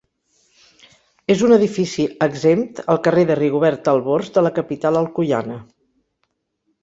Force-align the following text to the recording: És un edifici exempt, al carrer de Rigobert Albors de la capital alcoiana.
És 1.33 1.43
un 1.47 1.51
edifici 1.57 2.05
exempt, 2.27 2.81
al 2.93 2.99
carrer 3.07 3.25
de 3.31 3.37
Rigobert 3.41 3.91
Albors 3.93 4.33
de 4.39 4.45
la 4.47 4.53
capital 4.61 4.97
alcoiana. 5.05 5.59